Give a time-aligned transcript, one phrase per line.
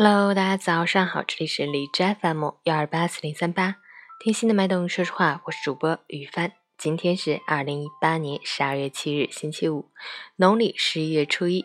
[0.00, 3.78] Hello，大家早上好，这里是荔枝 FM 幺二八四零三八，
[4.20, 6.52] 听心的脉动，说实话，我是主播雨帆。
[6.78, 9.90] 今天是二零一八年十二月七日，星期五，
[10.36, 11.64] 农历十一月初一。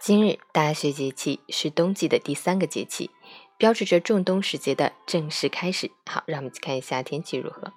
[0.00, 3.10] 今日大雪节气是冬季的第三个节气，
[3.58, 5.90] 标志着仲冬时节的正式开始。
[6.06, 7.74] 好，让我们去看一下天气如何。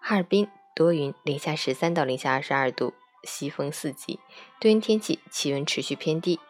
[0.00, 2.92] 哈尔滨多云，零下十三到零下二十二度，
[3.22, 4.18] 西风四级，
[4.58, 6.40] 多云天气，气温持续偏低，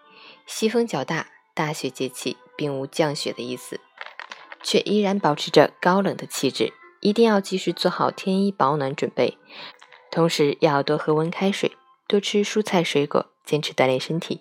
[0.47, 1.27] 西风较大。
[1.55, 3.81] 大雪节气并无降雪的意思，
[4.63, 6.73] 却依然保持着高冷的气质。
[7.01, 9.39] 一定要及时做好添衣保暖准备，
[10.11, 11.77] 同时要多喝温开水，
[12.09, 14.41] 多吃蔬菜水果，坚持锻炼身体，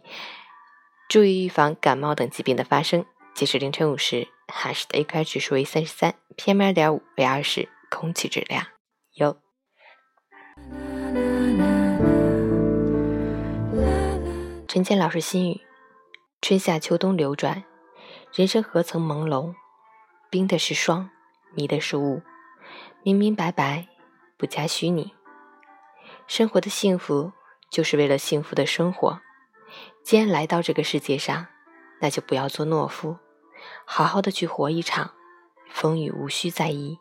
[1.07, 3.05] 注意预防感冒等疾病的发生。
[3.35, 8.65] 截至凌晨五时，哈市的 AQI 指数为三十三，PM 二点五为二十，空气质量
[9.15, 9.37] 优。
[14.67, 15.61] 陈建老师心语。
[16.41, 17.63] 春夏秋冬流转，
[18.35, 19.55] 人生何曾朦胧？
[20.29, 21.09] 冰的是霜，
[21.53, 22.21] 迷的是雾，
[23.01, 23.87] 明明白白，
[24.35, 25.13] 不加虚拟。
[26.27, 27.31] 生活的幸福，
[27.69, 29.21] 就是为了幸福的生活。
[30.03, 31.47] 既然来到这个世界上，
[32.01, 33.15] 那就不要做懦夫，
[33.85, 35.11] 好好的去活一场。
[35.69, 36.99] 风雨无需在意。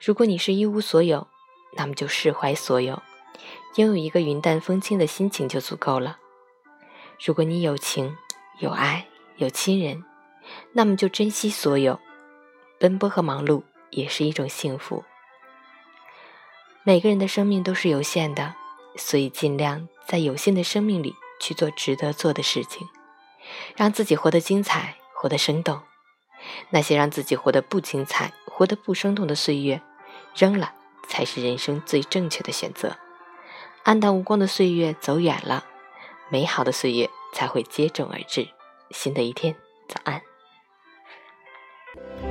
[0.00, 1.28] 如果你是一无所有，
[1.76, 3.02] 那么就释怀所有，
[3.76, 6.18] 拥有一个云淡风轻的心情就足够了。
[7.22, 8.16] 如果你有情，
[8.60, 10.02] 有爱，有亲人，
[10.72, 11.98] 那么就珍惜所有。
[12.78, 15.04] 奔波和忙碌也是一种幸福。
[16.84, 18.54] 每个人的生命都是有限的，
[18.96, 22.86] 所以尽量在有限的生命里去做值得做的事情，
[23.76, 25.80] 让自己活得精彩，活得生动。
[26.70, 29.82] 那些让自己活得不精彩、活得不生动的岁月，
[30.34, 30.72] 扔了
[31.08, 32.96] 才是人生最正确的选择。
[33.82, 35.64] 暗淡无光的岁月走远了，
[36.30, 37.10] 美好的岁月。
[37.30, 38.48] 才会接踵而至。
[38.90, 39.54] 新的一天，
[39.86, 40.27] 早安。
[41.94, 42.27] Thank you.